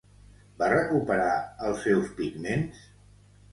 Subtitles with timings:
[0.61, 1.35] Va recuperar
[1.69, 2.83] els seus pigments?